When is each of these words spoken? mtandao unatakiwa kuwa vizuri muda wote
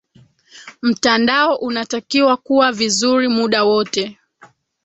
mtandao 0.81 1.55
unatakiwa 1.55 2.37
kuwa 2.37 2.71
vizuri 2.71 3.27
muda 3.27 3.63
wote 3.63 4.19